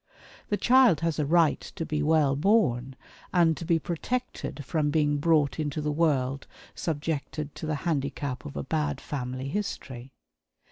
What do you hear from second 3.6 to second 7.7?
be protected from being brought into the world subjected to